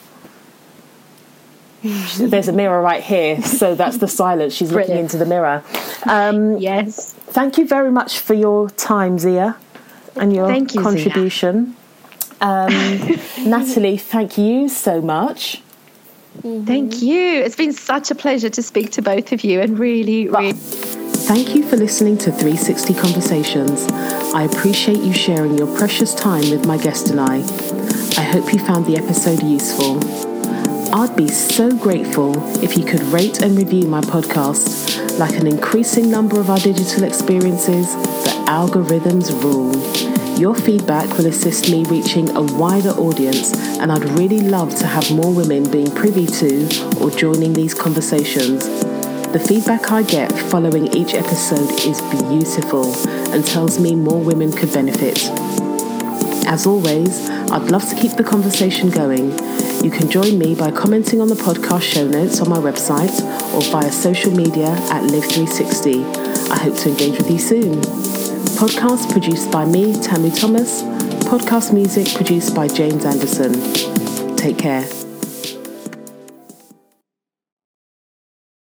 [1.83, 4.53] There's a mirror right here, so that's the silence.
[4.55, 5.65] She's looking into the mirror.
[6.05, 7.15] Um, yes.
[7.15, 9.57] Thank you very much for your time, Zia,
[10.17, 11.67] and your thank you, contribution.
[11.67, 11.80] Zia.
[12.41, 12.69] Um,
[13.41, 15.63] Natalie, thank you so much.
[16.39, 16.65] Mm-hmm.
[16.65, 17.43] Thank you.
[17.43, 20.53] It's been such a pleasure to speak to both of you and really, really.
[20.53, 23.87] Thank you for listening to 360 Conversations.
[24.35, 27.37] I appreciate you sharing your precious time with my guest and I.
[28.17, 29.99] I hope you found the episode useful.
[30.93, 32.33] I'd be so grateful
[32.65, 35.19] if you could rate and review my podcast.
[35.19, 40.10] Like an increasing number of our digital experiences, the algorithms rule.
[40.41, 45.11] Your feedback will assist me reaching a wider audience, and I'd really love to have
[45.11, 46.67] more women being privy to
[46.99, 48.67] or joining these conversations.
[49.35, 52.91] The feedback I get following each episode is beautiful
[53.35, 55.19] and tells me more women could benefit.
[56.47, 59.33] As always, I'd love to keep the conversation going.
[59.85, 63.13] You can join me by commenting on the podcast show notes on my website
[63.53, 66.51] or via social media at Live360.
[66.51, 68.00] I hope to engage with you soon.
[68.59, 70.83] Podcast produced by me, Tammy Thomas.
[71.25, 73.53] Podcast music produced by James Anderson.
[74.37, 75.00] Take care.